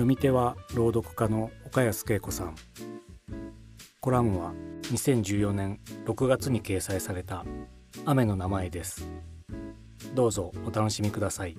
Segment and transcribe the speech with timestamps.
[0.00, 2.54] 読み手は朗読家の岡安恵子さん。
[4.00, 7.44] コラムは2014年6月に掲載された
[8.06, 9.06] 雨の名前です。
[10.14, 11.56] どうぞお楽しみください。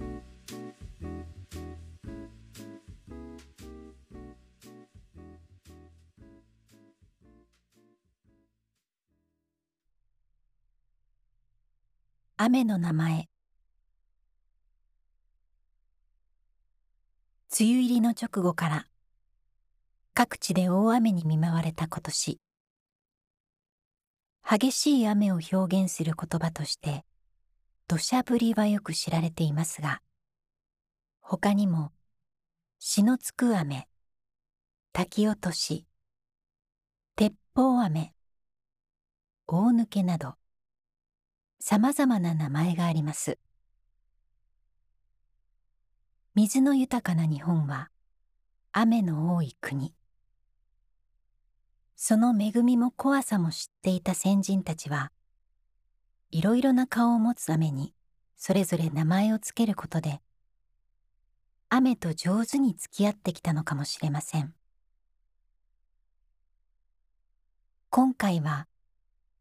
[12.38, 13.31] 雨の名前。
[17.64, 18.88] 梅雨入りの直後から
[20.16, 22.40] 各地で大雨に見舞われた今年
[24.50, 27.06] 激しい雨を表現する言葉として
[27.88, 30.02] 土砂降りはよく知られていますが
[31.22, 31.92] 他にも
[32.80, 33.88] 血のつく雨
[34.92, 35.86] 滝落とし
[37.16, 38.12] 鉄砲雨
[39.46, 40.34] 大抜けなど
[41.60, 43.38] さまざまな名前があります。
[46.34, 47.90] 水の豊かな日本は
[48.72, 49.94] 雨の多い国。
[51.98, 55.12] その恵みも怖さも知っていた先人たちは
[56.32, 57.94] いろいろな顔を持つ雨に
[58.38, 60.22] それぞれ名前をつけることで
[61.68, 64.54] 雨と上手に付き合ってきたのかもしれません。
[67.90, 68.68] 今回は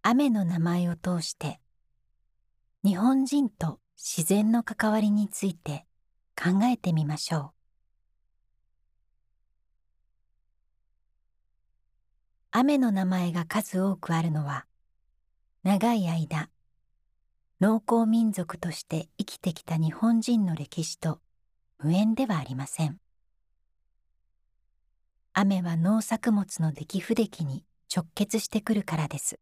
[0.02, 1.60] 雨の名前を通して
[2.84, 5.86] 日本人と自然の関わりについて
[6.42, 7.50] 考えてみましょう。
[12.50, 14.64] 雨の名前が数多くあるのは
[15.62, 16.48] 長い間
[17.60, 21.20] 農耕民族として生きてきた日本人の歴史と
[21.78, 22.98] 無縁ではありません。
[25.34, 27.64] 雨は農作物の出来不出来に
[27.94, 29.38] 直結してくるからです。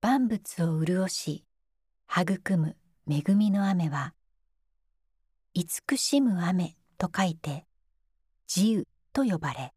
[0.00, 1.44] 万物を潤し
[2.08, 2.76] 育む
[3.10, 4.14] 恵みの雨は
[5.52, 7.66] 慈しむ雨と書いて
[8.54, 9.74] 自由と呼ばれ。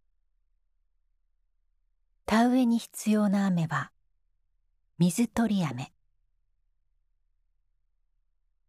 [2.26, 3.92] 田植えに必要な雨は
[5.00, 5.92] 水取り雨。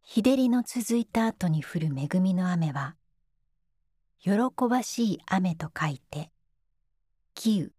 [0.01, 2.95] 日照りの続いた後に降る恵みの雨は
[4.19, 4.31] 喜
[4.69, 6.31] ばしい雨と書いて
[7.33, 7.71] 喜雨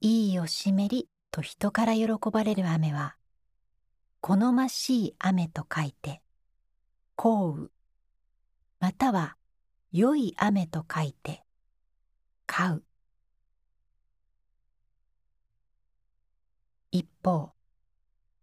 [0.00, 3.16] いいよしめりと人から喜ばれる雨は
[4.28, 6.20] 好ましい雨と書いて
[7.14, 7.68] 幸雨。
[8.80, 9.36] または
[9.92, 11.44] 良い雨と書いて
[12.44, 12.82] 買う。
[16.90, 17.52] 一方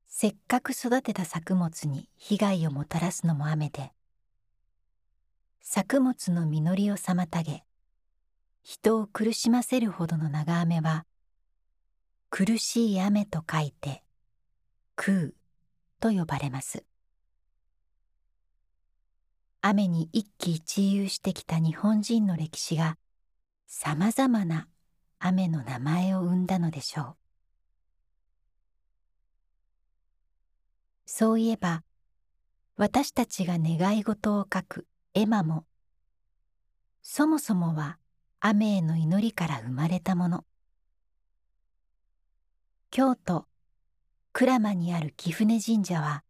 [0.08, 3.92] せっかく育てた作物に被害をもたらすのも雨で
[5.60, 7.66] 作物の実りを妨げ
[8.64, 11.06] 人を苦しませるほどの長雨は
[12.30, 14.02] 苦しい雨と書いて
[14.96, 15.34] 空
[16.04, 16.84] と呼ばれます。
[19.62, 22.98] 雨に一喜一憂してきた日本人の歴史が
[23.68, 24.68] さまざまな
[25.20, 27.16] 雨の名前を生んだのでしょう。
[31.06, 31.84] そういえば
[32.76, 35.64] 私たちが願い事を書く絵馬も
[37.02, 37.98] そもそもは
[38.42, 40.44] 雨への祈りから生まれたもの。
[42.92, 43.46] 京都
[44.36, 46.24] 鞍馬にある貴船神社は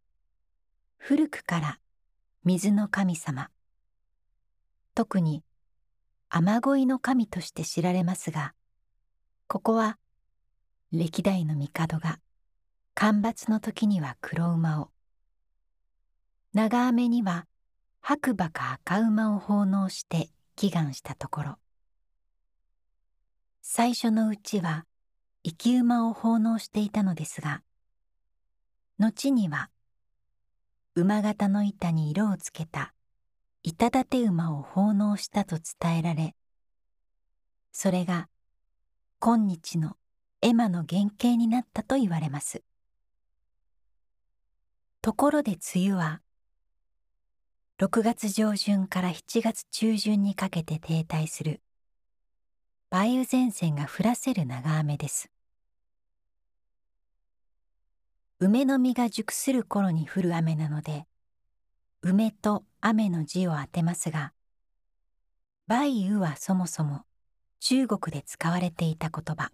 [0.98, 1.78] 古くから
[2.44, 3.48] 水の神様。
[4.94, 5.42] 特に
[6.28, 8.52] 雨乞いの神として知られますが
[9.46, 9.96] ここは
[10.92, 12.20] 歴代の帝が
[12.94, 14.90] 干ばつの時には黒馬を。
[16.52, 17.46] 長雨には
[18.02, 21.56] 白馬か赤馬を奉納して祈願したところ。
[23.62, 24.84] 最初のうちは
[25.42, 27.62] 生き馬を奉納していたのですが
[28.98, 29.70] 後には
[30.94, 32.94] 馬形の板に色をつけた
[33.64, 36.36] 板立馬を奉納したと伝えられ
[37.72, 38.28] それが
[39.18, 39.96] 今日の
[40.40, 42.62] 絵馬の原型になったと言われます。
[45.00, 46.20] ところで梅雨は
[47.80, 51.60] 6月上旬から7月中旬にかけて停滞する
[52.92, 55.33] 梅雨前線が降らせる長雨です。
[58.40, 61.06] 梅の実が熟する頃に降る雨なので
[62.02, 64.32] 梅と雨の字を当てますが
[65.68, 67.04] 梅雨はそもそも
[67.60, 69.50] 中国で使われていた言葉。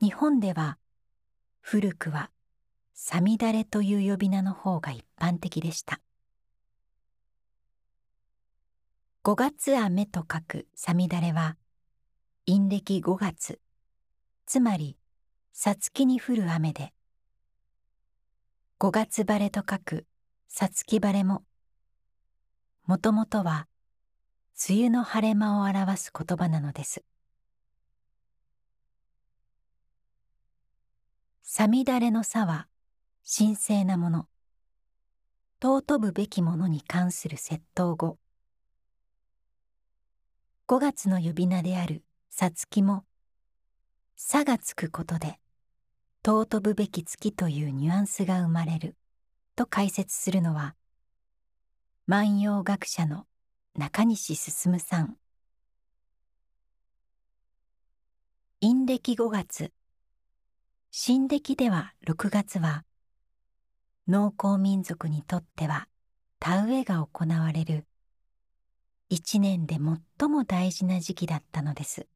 [0.00, 0.78] 日本では
[1.60, 2.30] 古くは
[2.94, 6.00] さみだれという呼び名の方が一般的でした。
[9.24, 11.56] 五月雨と書くさみだれは
[12.46, 13.58] 陰暦五月
[14.46, 14.96] つまり
[15.58, 16.92] さつきに降る雨で。
[18.76, 20.06] 五月晴れと書く
[20.48, 21.44] さつき晴れも
[22.84, 23.66] もともとは
[24.68, 27.02] 梅雨の晴れ間を表す言葉なのです。
[31.42, 32.68] さみだれの差は
[33.26, 34.26] 神聖なもの。
[35.62, 38.18] 尊ぶべきものに関する窃盗語。
[40.68, 43.06] 5月の呼び名であるさつきも
[44.16, 45.40] 「さ」がつくことで
[46.26, 48.96] 尊ぶべき月というニュアンスが生まれる。
[49.54, 50.74] と解説するのは
[52.08, 53.26] 万葉学者の
[53.76, 55.16] 中西進さん。
[58.60, 59.70] 陰暦5月。
[60.90, 62.84] 新暦では6月は
[64.08, 65.86] 農耕民族にとっては
[66.40, 67.86] 田植えが行われる
[69.10, 69.76] 一年で
[70.18, 72.08] 最も大事な時期だったのです。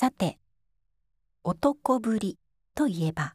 [0.00, 0.38] さて
[1.44, 2.38] 男ぶり
[2.74, 3.34] といえば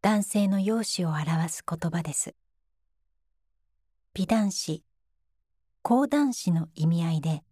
[0.00, 2.34] 男性の容姿を表す言葉です。
[4.14, 4.82] 美男子
[5.82, 7.42] 高男子の意味合いで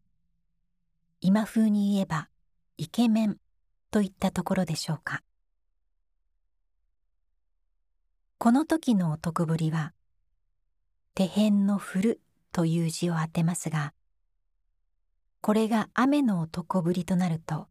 [1.21, 2.31] 今風に言えば
[2.79, 3.37] イケメン
[3.91, 5.23] といったところでしょうか。
[8.39, 9.93] この時の男ぶりは
[11.15, 12.21] 手辺の振る
[12.53, 13.93] という字を当てますが
[15.47, 17.69] これが雨の男ぶりとなると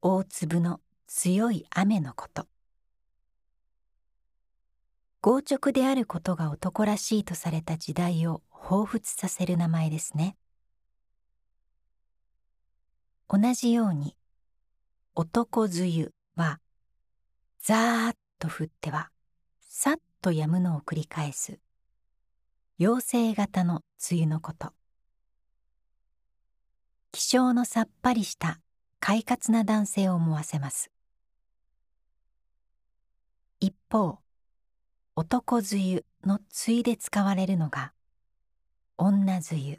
[0.00, 2.46] 大粒の強い雨のこと。
[5.20, 10.38] 強直であることが男らしいとされた時代を彷彿させる名前ですね。
[13.28, 14.16] 同じように
[15.14, 16.60] 男梅雨は
[17.60, 19.10] ザーッと降っては
[19.60, 21.58] さっと止むのを繰り返す
[22.78, 24.72] 陽性型の梅雨のこと。
[27.14, 28.58] 気性のさっぱりした
[28.98, 30.90] 快活な男性を思わせます。
[33.60, 34.18] 一方
[35.14, 37.92] 男梅雨の対で使われるのが
[38.96, 39.78] 女梅雨。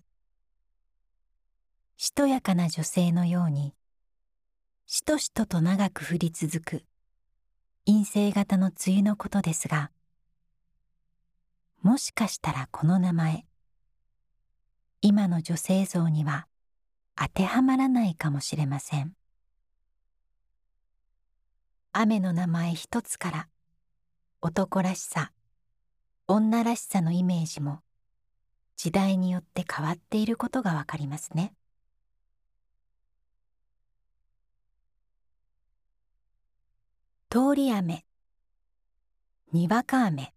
[1.97, 3.73] しとやかな女性のように
[4.85, 6.85] しとしとと長く降り続く
[7.85, 9.91] 陰性型の梅雨のことですが
[11.81, 13.45] もしかしたらこの名前
[15.01, 16.47] 今の女性像には
[17.15, 19.15] 当てはまらないかもしれません。
[21.93, 23.47] 雨の名前一つから
[24.41, 25.31] 男らしさ
[26.27, 27.79] 女らしさのイメージも
[28.75, 31.53] 時代によって変わっていることがわかりますね。
[37.29, 38.05] 通り雨
[39.51, 40.33] にわか雨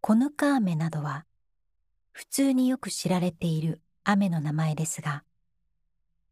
[0.00, 1.24] こぬか雨などは
[2.12, 5.24] 普通によく知られている雨の名前ですが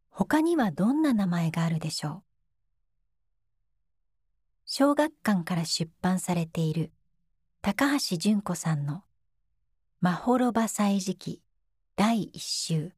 [0.09, 2.23] 他にはどんな名前があるでしょう？
[4.65, 6.93] 小学館から出版されている
[7.63, 9.03] 高橋純子さんの
[10.01, 11.43] 「まほろば祭時期
[11.97, 12.93] 第一集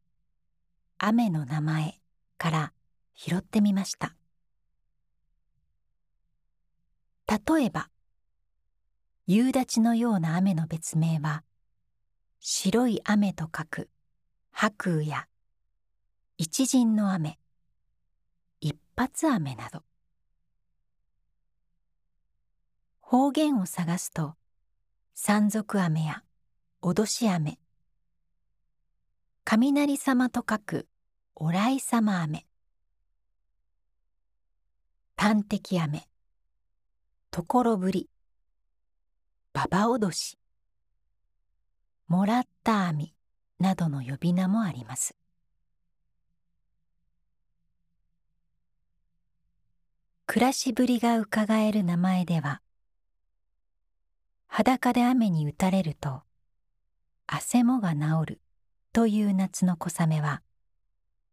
[0.99, 1.99] 雨の名前」
[2.37, 2.73] から
[3.14, 4.14] 拾ってみました。
[7.26, 7.88] 例えば
[9.26, 11.45] 夕立のような雨の別名は
[12.40, 13.88] 白い雨と書く
[14.59, 15.27] 白雨や
[16.39, 17.39] 一陣の雨。
[18.59, 19.83] 一発雨など。
[23.01, 24.35] 方言を探すと
[25.15, 26.23] 山賊雨や
[26.81, 27.59] 脅し雨。
[29.45, 30.89] 雷様と書く
[31.35, 32.47] おらい様雨。
[35.19, 36.09] 端的雨。
[37.31, 38.09] ところぶり。
[39.53, 40.39] ババ脅し。
[42.09, 43.16] もらった網
[43.59, 45.17] などの呼び名もあります。
[50.27, 52.61] 暮らしぶりがうかがえる名前では
[54.49, 56.23] 裸で雨に打たれると
[57.27, 58.41] 汗もが治る
[58.93, 60.43] という夏の小雨は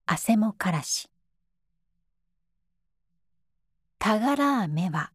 [0.06, 1.10] 汗もからし。
[4.00, 5.12] たがら雨は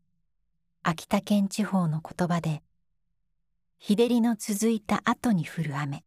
[0.82, 2.62] 秋田県地方の言葉で
[3.78, 6.04] 日照りの続いた後に降る雨。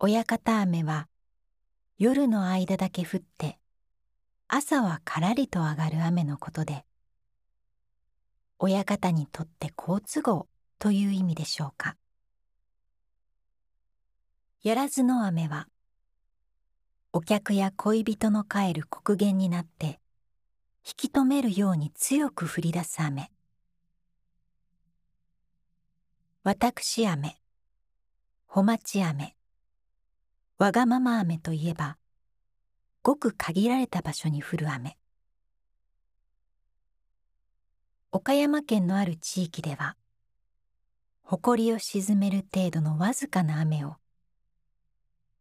[0.00, 1.08] 親方雨は
[1.98, 3.58] 夜の間だけ降って
[4.46, 6.84] 朝はからりと上がる雨のことで
[8.60, 10.46] 親方にとって好都合
[10.78, 11.96] という意味でしょうか。
[14.62, 15.66] やらずの雨は
[17.12, 19.98] お客や恋人の帰る刻限になって
[20.86, 23.32] 引き止めるように強く降り出す雨。
[26.44, 27.36] 私雨
[28.46, 29.34] ほまち雨
[30.58, 31.96] わがまま雨といえば
[33.02, 34.98] ごく限られた場所に降る雨
[38.10, 39.94] 岡山県のある地域では
[41.22, 43.98] 埃を沈める程度のわずかな雨を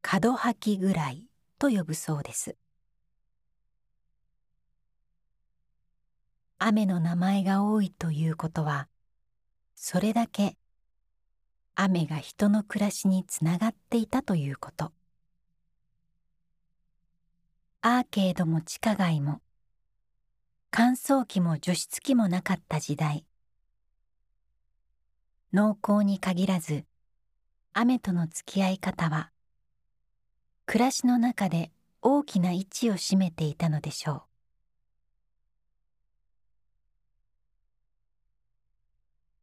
[0.04, 1.26] 角吐きぐらい
[1.58, 2.56] と呼ぶそうです。
[6.60, 8.88] 雨の名前が多いということは
[9.76, 10.58] それだけ
[11.74, 14.92] 雨が人の暮らしにつながっていたということ。
[17.82, 19.40] アーケードも地下街も。
[20.72, 23.24] 乾燥機も除湿機もなかった時代。
[25.54, 26.86] 農耕に限らず
[27.74, 29.32] 雨との付き合い方は
[30.66, 34.22] 暮らしの中で大きな位置を占めていたのでしょう。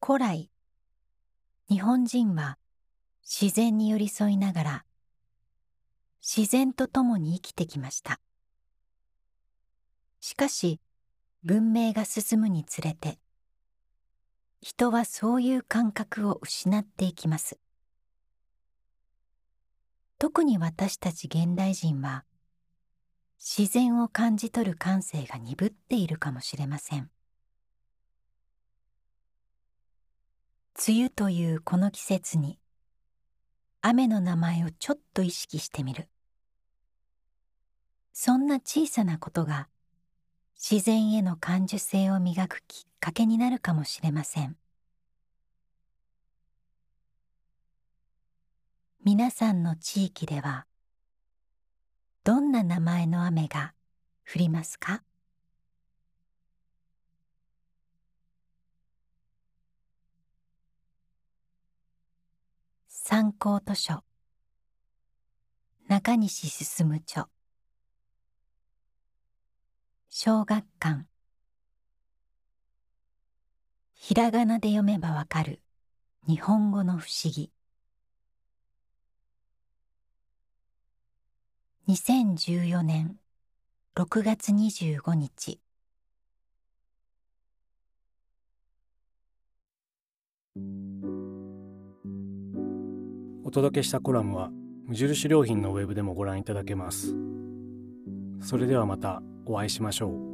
[0.04, 0.50] 古来
[1.70, 2.58] 日本人は
[3.22, 4.84] 自然に寄り添いながら
[6.26, 8.18] 自然と共に生きてきました。
[10.20, 10.80] しかし
[11.42, 13.18] 文明が進むにつれて
[14.62, 17.58] 人はそういう感覚を失っていきます。
[20.18, 22.24] 特に私たち現代人は
[23.38, 27.10] 自然を感じ取る感性が鈍っているかもしれません。
[30.88, 32.58] 梅雨というこの季節に
[33.82, 36.08] 雨の名前をちょっと意識してみる。
[38.16, 39.68] そんな小さなことが
[40.56, 44.56] 自然への感受性を磨くきっかけになるかもしれません。
[49.04, 50.64] 皆さんの地域では
[52.22, 53.74] どんな名前の雨が
[54.32, 55.02] 降りますか？
[62.88, 64.04] 参考図書。
[65.88, 67.28] 中西進著
[70.16, 71.06] 小学館。
[73.94, 75.60] ひらがなで読めばわかる。
[76.28, 77.50] 日本語の不思議。
[81.88, 83.16] 2014年
[83.96, 85.58] 6月25日。
[93.44, 94.50] お届けしたコラムは
[94.86, 97.16] 無印良品のウェブでもご覧いただけます。
[98.40, 99.20] それではまた。
[99.46, 100.33] お会いしましょう。